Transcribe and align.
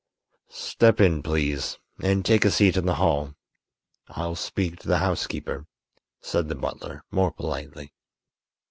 "Step 0.49 0.99
in, 0.99 1.21
please, 1.21 1.77
and 2.01 2.25
take 2.25 2.43
a 2.43 2.49
seat 2.49 2.75
in 2.75 2.87
the 2.87 2.95
hall. 2.95 3.35
I'll 4.07 4.33
speak 4.33 4.79
to 4.79 4.87
the 4.87 4.97
housekeeper," 4.97 5.67
said 6.19 6.49
the 6.49 6.55
butler, 6.55 7.03
more 7.11 7.31
politely. 7.31 7.93